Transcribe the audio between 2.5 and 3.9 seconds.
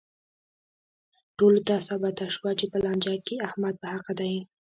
چې په لانجه کې احمد په